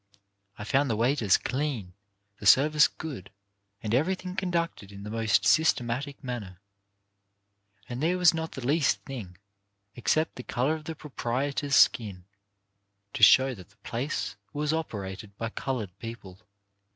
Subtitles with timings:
[0.57, 1.93] I found the waiters clean,
[2.39, 3.29] the service good,
[3.83, 6.59] and everything conducted in the most systematic manner.
[7.87, 9.37] And there was not the least thing,
[9.93, 12.25] except the colour of the pro prietor's skin,
[13.13, 16.39] to show that the place was operated by coloured people.